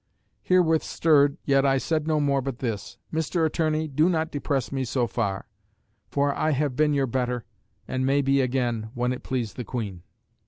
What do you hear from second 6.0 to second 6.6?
for I